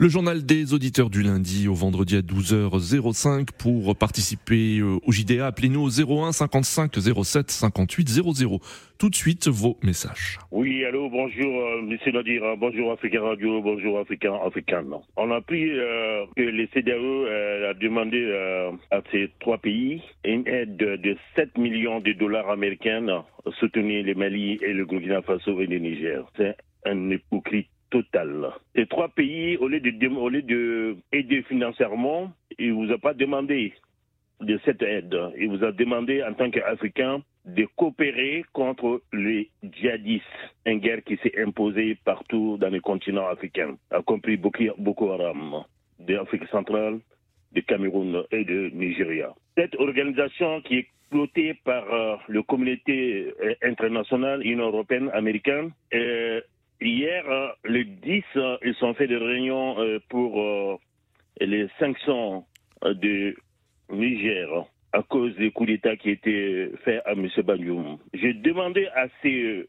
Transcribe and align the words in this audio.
Le 0.00 0.08
journal 0.08 0.46
des 0.46 0.74
auditeurs 0.74 1.10
du 1.10 1.24
lundi 1.24 1.66
au 1.66 1.74
vendredi 1.74 2.14
à 2.16 2.20
12h05 2.20 3.48
pour 3.58 3.96
participer 3.96 4.78
euh, 4.78 5.00
au 5.04 5.10
JDA. 5.10 5.44
Appelez-nous 5.44 5.80
au 5.82 5.90
01 5.90 6.30
55 6.30 6.92
07 6.94 7.50
58 7.50 8.08
00. 8.08 8.60
Tout 8.96 9.10
de 9.10 9.16
suite 9.16 9.48
vos 9.48 9.76
messages. 9.82 10.38
Oui, 10.52 10.84
allô, 10.84 11.10
bonjour, 11.10 11.52
euh, 11.52 11.82
monsieur 11.82 12.12
Nadir, 12.12 12.42
bonjour 12.58 12.92
Africa 12.92 13.20
Radio, 13.20 13.60
bonjour 13.60 13.98
Africain, 13.98 14.34
Africain. 14.46 14.84
On 15.16 15.32
a 15.32 15.36
appris 15.38 15.68
euh, 15.68 16.26
que 16.36 16.42
les 16.42 16.68
CDAE 16.68 16.92
euh, 16.94 17.70
a 17.70 17.74
demandé 17.74 18.24
à 18.92 19.00
ces 19.10 19.32
trois 19.40 19.58
pays 19.58 20.00
une 20.24 20.46
aide 20.46 20.76
de, 20.76 20.94
de 20.94 21.16
7 21.34 21.58
millions 21.58 21.98
de 21.98 22.12
dollars 22.12 22.48
américains 22.50 23.24
soutenir 23.58 24.04
le 24.04 24.14
Mali 24.14 24.60
et 24.62 24.72
le 24.74 24.84
Burkina 24.84 25.22
Faso 25.22 25.60
et 25.60 25.66
le 25.66 25.78
Niger. 25.78 26.24
C'est 26.36 26.54
un 26.84 27.10
hypocrite 27.10 27.66
total. 27.90 28.50
Ces 28.74 28.86
trois 28.86 29.08
pays, 29.08 29.56
au 29.56 29.68
lieu 29.68 29.80
de, 29.80 30.96
de 31.12 31.42
financièrement, 31.42 32.32
ils 32.58 32.72
vous 32.72 32.90
a 32.92 32.98
pas 32.98 33.14
demandé 33.14 33.72
de 34.40 34.58
cette 34.64 34.82
aide. 34.82 35.16
Il 35.38 35.48
vous 35.48 35.64
a 35.64 35.72
demandé 35.72 36.22
en 36.22 36.32
tant 36.34 36.50
qu'Africain 36.50 37.22
de 37.44 37.66
coopérer 37.76 38.44
contre 38.52 39.00
les 39.12 39.50
djihadistes, 39.62 40.24
une 40.66 40.78
guerre 40.78 41.02
qui 41.02 41.16
s'est 41.22 41.42
imposée 41.42 41.96
partout 42.04 42.58
dans 42.60 42.70
le 42.70 42.80
continent 42.80 43.26
africain, 43.26 43.76
y 43.90 44.02
compris 44.04 44.36
Boko 44.36 45.12
Haram, 45.12 45.64
d'Afrique 45.98 46.46
centrale, 46.50 47.00
du 47.52 47.62
Cameroun 47.62 48.22
et 48.30 48.44
de 48.44 48.70
Nigeria. 48.74 49.34
Cette 49.56 49.74
organisation 49.76 50.60
qui 50.60 50.78
est 50.78 50.86
pilotée 51.10 51.54
par 51.64 51.84
euh, 51.92 52.16
la 52.28 52.42
communauté 52.42 53.32
euh, 53.42 53.54
internationale, 53.62 54.44
Union 54.44 54.66
européenne, 54.66 55.10
américaine, 55.14 55.70
euh, 55.94 56.40
hier, 56.80 57.24
euh, 57.28 57.48
le 57.64 57.84
10, 57.84 58.24
euh, 58.36 58.56
ils 58.64 58.74
ont 58.82 58.94
fait 58.94 59.06
des 59.06 59.16
réunions 59.16 59.78
euh, 59.80 59.98
pour 60.08 60.80
les 61.40 61.68
sanctions 61.78 62.44
de 62.84 63.34
Niger 63.90 64.48
à 64.92 65.02
cause 65.02 65.34
des 65.36 65.50
coups 65.50 65.68
d'État 65.68 65.96
qui 65.96 66.10
étaient 66.10 66.70
faits 66.84 67.02
à 67.04 67.12
M. 67.12 67.28
Banyoum. 67.44 67.98
J'ai 68.14 68.32
demandé 68.32 68.86
à 68.94 69.06
ces 69.22 69.68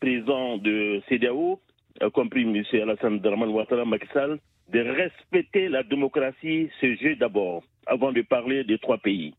présidents 0.00 0.56
de 0.58 1.02
CEDEAO, 1.08 1.60
y 2.00 2.10
compris 2.12 2.42
M. 2.42 2.62
Alassane 2.82 3.18
Draman 3.20 3.50
Ouattara 3.50 3.84
Sall, 4.12 4.38
de 4.70 4.80
respecter 4.80 5.68
la 5.68 5.82
démocratie, 5.82 6.70
ce 6.80 6.94
jeu 6.96 7.16
d'abord, 7.16 7.62
avant 7.86 8.12
de 8.12 8.22
parler 8.22 8.64
des 8.64 8.78
trois 8.78 8.98
pays. 8.98 9.34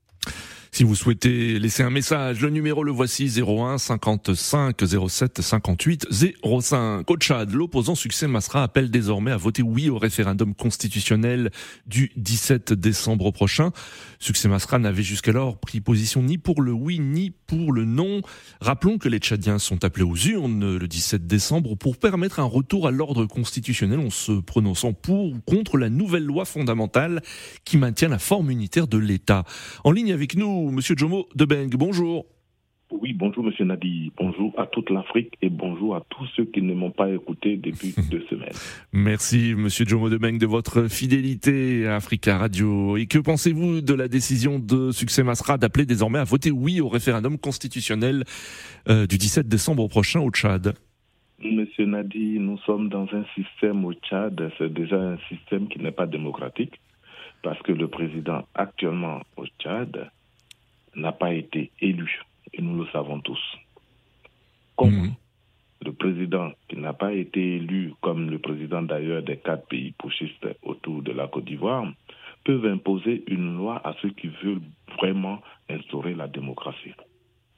Si 0.71 0.83
vous 0.83 0.95
souhaitez 0.95 1.59
laisser 1.59 1.83
un 1.83 1.89
message, 1.89 2.41
le 2.41 2.49
numéro 2.49 2.83
le 2.83 2.91
voici 2.91 3.31
01 3.39 3.77
55 3.77 4.75
07 5.09 5.41
58 5.41 6.07
05. 6.11 7.09
Au 7.09 7.17
Tchad, 7.17 7.51
l'opposant 7.51 7.95
succès 7.95 8.27
Masra 8.27 8.63
appelle 8.63 8.91
désormais 8.91 9.31
à 9.31 9.37
voter 9.37 9.63
oui 9.63 9.89
au 9.89 9.97
référendum 9.97 10.53
constitutionnel 10.53 11.51
du 11.87 12.11
17 12.17 12.73
décembre 12.73 13.31
prochain. 13.31 13.71
Succès 14.19 14.47
Masra 14.47 14.77
n'avait 14.77 15.03
jusqu'alors 15.03 15.57
pris 15.57 15.79
position 15.79 16.21
ni 16.21 16.37
pour 16.37 16.61
le 16.61 16.71
oui 16.71 16.99
ni 16.99 17.31
pour 17.31 17.71
le 17.71 17.85
non. 17.85 18.21
Rappelons 18.61 18.97
que 18.97 19.09
les 19.09 19.19
Tchadiens 19.19 19.59
sont 19.59 19.83
appelés 19.83 20.05
aux 20.05 20.15
urnes 20.15 20.77
le 20.77 20.87
17 20.87 21.25
décembre 21.27 21.75
pour 21.75 21.97
permettre 21.97 22.39
un 22.39 22.45
retour 22.45 22.87
à 22.87 22.91
l'ordre 22.91 23.25
constitutionnel 23.25 23.99
en 23.99 24.09
se 24.09 24.33
prononçant 24.33 24.93
pour 24.93 25.31
ou 25.31 25.39
contre 25.45 25.77
la 25.77 25.89
nouvelle 25.89 26.25
loi 26.25 26.45
fondamentale 26.45 27.21
qui 27.63 27.77
maintient 27.77 28.09
la 28.09 28.19
forme 28.19 28.51
unitaire 28.51 28.87
de 28.87 28.97
l'État. 28.97 29.43
En 29.83 29.91
ligne 29.91 30.11
avec 30.11 30.35
nous, 30.35 30.56
Monsieur 30.65 30.95
Jomo 30.97 31.27
Debeng, 31.35 31.69
bonjour. 31.69 32.25
Oui, 32.89 33.13
bonjour 33.13 33.43
Monsieur 33.43 33.65
Nadi, 33.65 34.11
bonjour 34.17 34.53
à 34.57 34.65
toute 34.65 34.89
l'Afrique 34.89 35.33
et 35.41 35.49
bonjour 35.49 35.95
à 35.95 36.03
tous 36.09 36.25
ceux 36.35 36.45
qui 36.45 36.61
ne 36.61 36.73
m'ont 36.73 36.91
pas 36.91 37.09
écouté 37.09 37.57
depuis 37.57 37.93
deux 38.11 38.23
semaines. 38.29 38.53
Merci 38.93 39.53
Monsieur 39.55 39.85
Jomo 39.85 40.09
Debeng 40.09 40.37
de 40.37 40.45
votre 40.45 40.87
fidélité 40.87 41.85
à 41.85 41.97
Africa 41.97 42.37
Radio. 42.37 42.95
Et 42.95 43.05
que 43.05 43.19
pensez-vous 43.19 43.81
de 43.81 43.93
la 43.93 44.07
décision 44.07 44.57
de 44.57 44.91
Succès 44.91 45.21
Masra 45.21 45.57
d'appeler 45.57 45.85
désormais 45.85 46.19
à 46.19 46.23
voter 46.23 46.49
oui 46.49 46.79
au 46.79 46.87
référendum 46.87 47.37
constitutionnel 47.37 48.23
euh, 48.89 49.05
du 49.05 49.17
17 49.17 49.47
décembre 49.47 49.87
prochain 49.87 50.21
au 50.21 50.31
Tchad? 50.31 50.73
Monsieur 51.43 51.85
Nadi, 51.85 52.39
nous 52.39 52.57
sommes 52.59 52.89
dans 52.89 53.07
un 53.13 53.25
système 53.35 53.85
au 53.85 53.93
Tchad, 53.93 54.51
c'est 54.57 54.73
déjà 54.73 54.95
un 54.95 55.17
système 55.29 55.67
qui 55.67 55.79
n'est 55.79 55.91
pas 55.91 56.07
démocratique 56.07 56.79
parce 57.43 57.61
que 57.61 57.73
le 57.73 57.87
président 57.87 58.43
actuellement 58.55 59.21
au 59.35 59.45
Tchad 59.59 60.09
n'a 60.97 61.11
pas 61.11 61.33
été 61.33 61.71
élu 61.79 62.21
et 62.53 62.61
nous 62.61 62.75
le 62.83 62.87
savons 62.91 63.19
tous. 63.21 63.39
Comment 64.75 65.03
Mhm. 65.03 65.13
le 65.85 65.91
président 65.93 66.51
qui 66.67 66.75
n'a 66.77 66.93
pas 66.93 67.13
été 67.13 67.55
élu 67.57 67.93
comme 68.01 68.29
le 68.29 68.39
président 68.39 68.81
d'ailleurs 68.81 69.23
des 69.23 69.37
quatre 69.37 69.67
pays 69.67 69.91
pushistes 69.91 70.47
autour 70.63 71.01
de 71.03 71.11
la 71.11 71.27
Côte 71.27 71.45
d'Ivoire 71.45 71.85
peuvent 72.43 72.65
imposer 72.65 73.23
une 73.27 73.57
loi 73.57 73.81
à 73.87 73.93
ceux 74.01 74.09
qui 74.11 74.27
veulent 74.43 74.61
vraiment 74.99 75.41
instaurer 75.69 76.13
la 76.15 76.27
démocratie. 76.27 76.93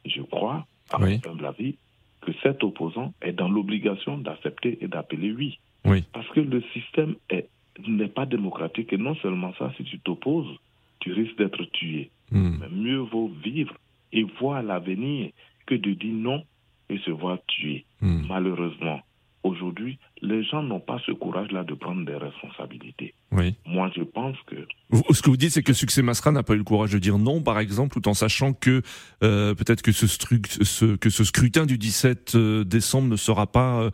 Je 0.06 0.22
crois, 0.22 0.66
à 0.92 1.00
Oui. 1.02 1.20
mon 1.26 1.44
avis, 1.44 1.78
que 2.22 2.32
cet 2.44 2.64
opposant 2.64 3.14
est 3.22 3.32
dans 3.34 3.48
l'obligation 3.50 4.18
d'accepter 4.18 4.78
et 4.82 4.88
d'appeler 4.88 5.32
oui. 5.32 5.60
Oui. 5.86 6.04
Parce 6.12 6.28
que 6.30 6.42
le 6.42 6.62
système 6.74 7.16
est- 7.30 7.48
n'est 7.88 8.10
pas 8.10 8.26
démocratique 8.26 8.92
et 8.92 8.98
non 8.98 9.16
seulement 9.16 9.54
ça, 9.58 9.72
si 9.78 9.84
tu 9.86 10.00
t'opposes, 10.00 10.58
tu 11.00 11.14
risques 11.14 11.38
d'être 11.38 11.64
tué. 11.72 12.12
Hmm. 12.32 12.58
Mais 12.60 12.70
mieux 12.70 13.00
vaut 13.00 13.32
vivre 13.44 13.74
et 14.14 14.24
voir 14.40 14.62
l'avenir 14.64 15.32
que 15.66 15.76
de 15.76 15.94
dire 15.94 16.14
non 16.14 16.44
et 16.90 16.98
se 17.00 17.12
voir 17.12 17.38
tué. 17.48 17.86
Hmm. 18.02 18.24
Malheureusement, 18.28 19.00
aujourd'hui, 19.44 19.98
les 20.22 20.44
gens 20.44 20.62
n'ont 20.64 20.80
pas 20.82 21.00
ce 21.06 21.12
courage-là 21.12 21.64
de 21.64 21.74
prendre 21.74 22.04
des 22.06 22.16
responsabilités. 22.16 23.14
Oui. 23.32 23.56
Moi, 23.66 23.90
je 23.96 24.02
pense 24.04 24.36
que 24.48 24.56
Vous- 24.90 25.04
Ce 25.12 25.22
que 25.22 25.30
vous 25.30 25.38
dites, 25.38 25.52
c'est 25.52 25.64
que 25.64 25.72
Succès 25.74 26.02
Masra 26.02 26.32
n'a 26.32 26.44
pas 26.44 26.56
eu 26.56 26.58
le 26.58 26.64
courage 26.64 26.92
de 26.92 27.00
dire 27.00 27.18
non, 27.18 27.42
par 27.42 27.60
exemple, 27.60 27.94
tout 27.94 28.08
en 28.10 28.14
sachant 28.14 28.54
que 28.54 28.82
euh, 29.24 29.54
peut-être 29.56 29.82
que 29.84 29.92
ce, 29.92 30.08
ce- 30.08 30.96
que 30.96 31.10
ce 31.10 31.24
scrutin 31.24 31.66
du 31.66 31.78
17 31.78 32.34
euh, 32.36 32.64
décembre 32.66 33.08
ne 33.08 33.16
sera 33.16 33.48
pas 33.48 33.82
euh, 33.84 33.92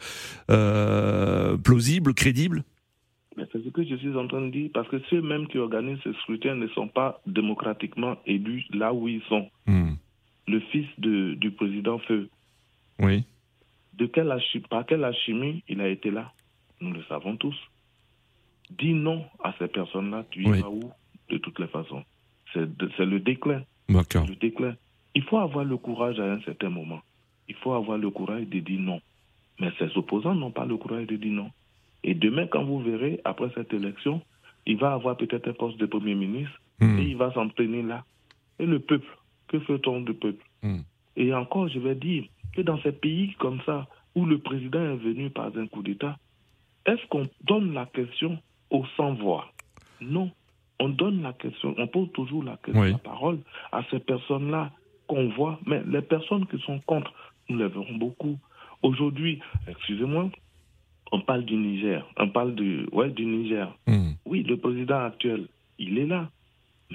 euh, 0.49 1.57
plausible, 1.57 2.13
crédible? 2.13 2.63
Mais 3.37 3.43
c'est 3.51 3.63
ce 3.63 3.69
que 3.69 3.83
je 3.83 3.95
suis 3.95 4.15
en 4.15 4.27
train 4.27 4.41
de 4.41 4.51
dire, 4.51 4.69
parce 4.73 4.87
que 4.89 4.99
ceux-mêmes 5.09 5.47
qui 5.47 5.57
organisent 5.57 5.99
ce 6.03 6.13
scrutin 6.13 6.55
ne 6.55 6.67
sont 6.69 6.87
pas 6.87 7.21
démocratiquement 7.27 8.17
élus 8.25 8.65
là 8.73 8.93
où 8.93 9.07
ils 9.07 9.21
sont. 9.23 9.49
Hmm. 9.67 9.93
Le 10.47 10.59
fils 10.59 10.87
de- 10.97 11.33
du 11.35 11.51
président 11.51 11.97
Feu, 11.99 12.29
Oui. 12.99 13.23
de 13.93 14.05
quelle 14.05 14.33
par 14.69 14.85
quelle 14.85 15.03
alchimie 15.03 15.63
il 15.67 15.81
a 15.81 15.87
été 15.89 16.11
là? 16.11 16.31
Nous 16.81 16.91
le 16.93 17.03
savons 17.03 17.35
tous. 17.37 17.55
Dis 18.77 18.93
non 18.93 19.25
à 19.43 19.53
ces 19.59 19.67
personnes-là, 19.67 20.25
tu 20.31 20.47
Oui. 20.47 20.59
iras 20.59 20.69
où? 20.69 20.91
De 21.29 21.37
toutes 21.37 21.59
les 21.59 21.67
façons. 21.67 22.03
C'est 22.53 23.05
le 23.05 23.19
déclin. 23.19 23.63
D'accord. 23.89 24.25
le 24.27 24.35
déclin. 24.35 24.75
Il 25.13 25.23
faut 25.23 25.37
avoir 25.37 25.65
le 25.65 25.77
courage 25.77 26.19
à 26.19 26.31
un 26.33 26.41
certain 26.41 26.69
moment. 26.69 27.01
Il 27.47 27.55
faut 27.55 27.73
avoir 27.73 27.97
le 27.97 28.09
courage 28.09 28.45
de 28.47 28.59
dire 28.59 28.79
non. 28.79 28.99
Mais 29.59 29.71
ses 29.79 29.95
opposants 29.97 30.35
n'ont 30.35 30.51
pas 30.51 30.65
le 30.65 30.75
courage 30.77 31.07
de 31.07 31.15
dire 31.15 31.31
non. 31.33 31.51
Et 32.07 32.13
demain, 32.13 32.45
quand 32.47 32.63
vous 32.63 32.79
verrez, 32.79 33.19
après 33.25 33.49
cette 33.55 33.73
élection, 33.73 34.21
il 34.65 34.77
va 34.77 34.93
avoir 34.93 35.17
peut-être 35.17 35.47
un 35.49 35.53
poste 35.53 35.77
de 35.77 35.85
Premier 35.87 36.15
ministre 36.15 36.61
Hmm. 36.79 36.99
et 36.99 37.03
il 37.03 37.15
va 37.17 37.31
s'en 37.33 37.47
tenir 37.49 37.85
là. 37.85 38.03
Et 38.59 38.65
le 38.65 38.79
peuple, 38.79 39.07
que 39.47 39.59
fait-on 39.61 40.01
du 40.01 40.13
peuple 40.13 40.43
Hmm. 40.61 40.79
Et 41.17 41.33
encore, 41.33 41.67
je 41.69 41.79
vais 41.79 41.95
dire 41.95 42.25
que 42.53 42.61
dans 42.61 42.79
ces 42.81 42.91
pays 42.91 43.33
comme 43.39 43.59
ça, 43.65 43.87
où 44.13 44.25
le 44.25 44.37
président 44.39 44.81
est 44.81 44.97
venu 44.97 45.29
par 45.29 45.51
un 45.57 45.67
coup 45.67 45.81
d'État, 45.83 46.17
est-ce 46.85 47.05
qu'on 47.07 47.27
donne 47.45 47.73
la 47.73 47.85
question 47.87 48.37
aux 48.69 48.85
sans-voix? 48.97 49.51
Non. 50.01 50.29
On 50.79 50.89
donne 50.89 51.21
la 51.23 51.31
question, 51.33 51.73
on 51.77 51.87
pose 51.87 52.11
toujours 52.13 52.43
la, 52.43 52.57
question, 52.57 52.81
Oui. 52.81 52.91
la 52.91 52.97
parole 52.97 53.39
à 53.71 53.81
ces 53.89 53.99
personnes-là 53.99 54.71
qu'on 55.07 55.29
voit, 55.29 55.57
mais 55.65 55.81
les 55.87 56.01
personnes 56.01 56.45
qui 56.47 56.59
sont 56.59 56.79
contre, 56.81 57.13
nous 57.47 57.57
les 57.57 57.69
verrons 57.69 57.95
beaucoup. 57.95 58.37
Aujourd'hui, 58.83 59.39
excusez-moi, 59.69 60.29
on 61.11 61.21
parle 61.21 61.45
du 61.45 61.55
Niger, 61.55 62.05
on 62.17 62.29
parle 62.29 62.55
du, 62.55 62.87
ouais, 62.91 63.09
du 63.09 63.25
Niger. 63.25 63.75
Hmm. 63.87 64.11
Oui, 64.25 64.43
le 64.43 64.57
président 64.57 64.99
actuel, 65.05 65.47
il 65.79 65.97
est 65.99 66.05
là. 66.07 66.29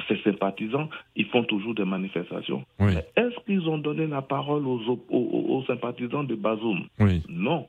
Ses 0.08 0.18
sympathisants, 0.22 0.88
ils 1.16 1.26
font 1.26 1.42
toujours 1.44 1.74
des 1.74 1.84
manifestations. 1.84 2.64
Oui. 2.78 2.92
Est-ce 3.16 3.44
qu'ils 3.44 3.68
ont 3.68 3.78
donné 3.78 4.06
la 4.06 4.22
parole 4.22 4.64
aux, 4.66 4.80
aux- 4.88 5.04
aux 5.10 5.64
sympathisants 5.64 6.22
de 6.24 6.36
Bazoum? 6.36 6.86
Oui. 7.00 7.22
Non. 7.28 7.68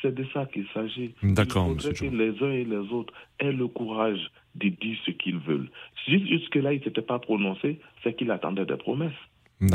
C'est 0.00 0.14
de 0.14 0.24
ça 0.32 0.46
qu'il 0.46 0.66
s'agit. 0.74 1.12
D'accord, 1.22 1.68
Il 1.68 1.80
faudrait 1.80 1.94
que 1.94 2.16
les 2.16 2.42
uns 2.42 2.50
et 2.52 2.64
les 2.64 2.92
autres 2.92 3.12
aient 3.38 3.52
le 3.52 3.68
courage 3.68 4.30
de 4.54 4.68
dire 4.70 4.96
ce 5.04 5.10
qu'ils 5.12 5.38
veulent. 5.38 5.68
Jusque-là, 6.08 6.72
il 6.72 6.78
ne 6.80 6.84
s'était 6.84 7.02
pas 7.02 7.18
prononcé, 7.18 7.78
c'est 8.02 8.14
qu'il 8.16 8.30
attendait 8.30 8.64
des 8.66 8.76
promesses. 8.76 9.12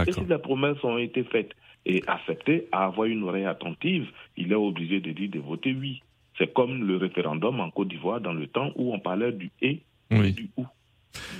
Et 0.07 0.11
si 0.11 0.25
les 0.25 0.37
promesses 0.37 0.83
ont 0.83 0.97
été 0.97 1.23
faites 1.23 1.51
et 1.85 2.03
acceptées, 2.07 2.67
à 2.71 2.85
avoir 2.85 3.07
une 3.07 3.23
oreille 3.23 3.45
attentive, 3.45 4.07
il 4.35 4.51
est 4.51 4.55
obligé 4.55 4.99
de 4.99 5.11
dire 5.11 5.29
de 5.29 5.39
voter 5.39 5.73
oui. 5.73 6.01
C'est 6.37 6.53
comme 6.53 6.85
le 6.85 6.97
référendum 6.97 7.59
en 7.59 7.71
Côte 7.71 7.87
d'Ivoire 7.87 8.21
dans 8.21 8.33
le 8.33 8.47
temps 8.47 8.71
où 8.75 8.93
on 8.93 8.99
parlait 8.99 9.31
du 9.31 9.51
et 9.61 9.81
du 10.11 10.49
ou. 10.57 10.65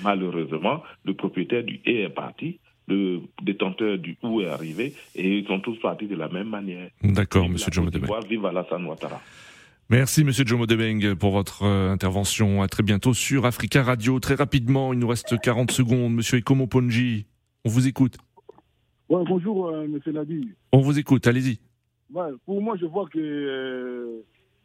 Malheureusement, 0.04 0.82
le 1.04 1.14
propriétaire 1.14 1.64
du 1.64 1.82
et 1.86 2.02
est 2.02 2.10
parti 2.10 2.60
le 2.88 3.22
détenteur 3.44 3.98
du 3.98 4.18
où 4.24 4.42
est 4.42 4.48
arrivé, 4.48 4.94
et 5.16 5.40
ils 5.40 5.48
sont 5.48 5.60
tous 5.60 5.78
partis 5.80 6.08
de 6.08 6.16
la 6.16 6.30
même 6.30 6.48
manière. 6.50 6.90
D'accord, 7.04 7.50
Monsieur 7.50 7.72
Jomo 7.72 7.90
Debeng. 7.90 8.08
Vive 8.30 8.46
Alassane 8.46 8.86
Ouattara. 8.86 9.22
Merci 9.90 10.24
Monsieur 10.24 10.46
Jomo 10.46 10.66
Debeng 10.66 11.16
pour 11.16 11.32
votre 11.32 11.64
euh, 11.64 11.92
intervention. 11.92 12.62
À 12.62 12.68
très 12.68 12.84
bientôt 12.84 13.14
sur 13.14 13.46
Africa 13.46 13.84
Radio. 13.84 14.20
Très 14.20 14.36
rapidement, 14.36 14.94
il 14.94 15.00
nous 15.00 15.08
reste 15.08 15.40
40 15.40 15.72
secondes. 15.72 16.14
Monsieur 16.14 16.38
Ekomo 16.38 16.68
Ponji, 16.68 17.26
on 17.66 17.70
vous 17.70 17.88
écoute. 17.88 18.18
Ouais, 19.10 19.24
bonjour 19.26 19.68
euh, 19.68 19.88
Monsieur 19.88 20.12
Nadi. 20.12 20.50
On 20.74 20.80
vous 20.80 21.00
écoute, 21.00 21.26
allez-y. 21.28 21.60
Ouais, 22.14 22.30
pour 22.46 22.62
moi, 22.62 22.76
je 22.80 22.86
vois 22.86 23.08
que 23.08 23.18
euh, 23.20 24.22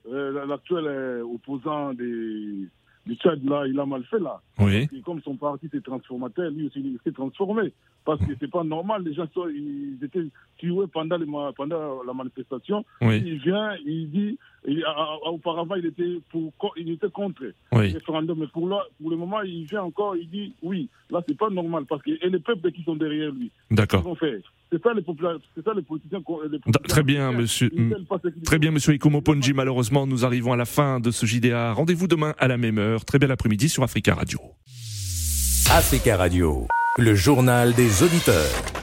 euh, 0.09 0.47
l'actuel 0.47 1.23
opposant 1.23 1.95
des, 1.95 2.67
du 3.07 3.15
Tchad, 3.15 3.45
là, 3.45 3.67
il 3.69 3.79
a 3.79 3.87
mal 3.87 4.03
fait, 4.05 4.19
là. 4.19 4.41
Oui. 4.59 4.89
Et 4.93 5.01
comme 5.03 5.21
son 5.23 5.37
parti 5.37 5.69
s'est 5.69 5.81
transformateur, 5.81 6.51
lui 6.51 6.67
aussi, 6.67 6.81
il 6.81 6.99
s'est 7.05 7.13
transformé. 7.13 7.73
Parce 8.05 8.19
que 8.19 8.33
c'est 8.41 8.51
pas 8.51 8.65
normal, 8.65 9.05
les 9.05 9.15
gens 9.15 9.29
sont, 9.33 9.49
ils 9.49 9.99
étaient 10.03 10.27
tués 10.59 10.89
pendant, 10.93 11.17
les, 11.17 11.27
pendant 11.57 12.03
la 12.03 12.13
manifestation. 12.13 12.85
Oui. 13.01 13.23
Il 13.25 13.39
vient, 13.39 13.77
il 13.87 14.11
dit, 14.11 14.39
il- 14.67 14.85
a- 14.85 14.91
a- 14.91 15.29
auparavant, 15.31 15.75
il 15.75 15.87
était, 15.87 16.19
pour, 16.31 16.53
il 16.77 16.91
était 16.91 17.11
contre 17.11 17.43
Oui. 17.73 17.89
le 17.89 17.95
référendum. 17.99 18.39
Mais 18.41 18.47
pour, 18.49 18.69
là, 18.69 18.83
pour 19.01 19.11
le 19.11 19.17
moment, 19.17 19.41
il 19.43 19.65
vient 19.65 19.83
encore, 19.83 20.17
il 20.17 20.29
dit 20.31 20.55
oui. 20.63 20.89
Là, 21.11 21.21
c'est 21.29 21.37
pas 21.37 21.51
normal. 21.51 21.85
Parce 21.89 22.03
que, 22.03 22.11
et 22.11 22.31
les 22.31 22.39
peuples 22.39 22.71
qui 22.73 22.83
sont 22.85 22.97
derrière 22.97 23.31
lui, 23.33 23.51
D'accord. 23.71 24.17
C'est 24.21 24.83
ça 24.83 24.95
les 24.95 25.03
populaires, 25.03 25.37
c'est 25.55 25.63
ça 25.63 25.73
les 25.75 25.83
politiciens. 25.83 26.23
les 26.51 26.59
Très 26.89 27.03
bien, 27.03 27.31
monsieur. 27.33 27.71
Très 28.47 28.59
bien, 28.59 28.71
monsieur 28.71 28.95
Ikomo 28.95 29.21
Ponji. 29.21 29.53
Malheureusement, 29.53 30.07
nous 30.07 30.25
arrivons 30.25 30.53
à 30.55 30.57
la 30.57 30.65
fin 30.65 30.99
de 30.99 31.11
ce 31.11 31.27
JDA. 31.27 31.73
Rendez-vous 31.75 32.09
demain 32.09 32.35
à 32.39 32.49
la 32.49 32.57
même 32.57 32.79
heure. 32.79 33.05
Très 33.05 33.19
bel 33.19 33.31
après-midi 33.31 33.69
sur 33.69 33.83
Africa 33.83 34.15
Radio. 34.15 34.39
Africa 35.71 36.17
Radio, 36.17 36.67
le 36.99 37.15
journal 37.15 37.75
des 37.75 38.03
auditeurs. 38.03 38.82